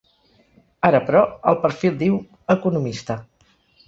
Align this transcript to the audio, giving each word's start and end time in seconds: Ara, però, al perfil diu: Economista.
Ara, 0.87 1.01
però, 1.09 1.19
al 1.51 1.59
perfil 1.65 1.99
diu: 1.99 2.15
Economista. 2.55 3.19